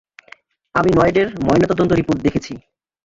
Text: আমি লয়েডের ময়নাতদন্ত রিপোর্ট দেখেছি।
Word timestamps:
আমি 0.75 0.89
লয়েডের 0.93 1.27
ময়নাতদন্ত 1.45 1.91
রিপোর্ট 1.93 2.19
দেখেছি। 2.21 2.53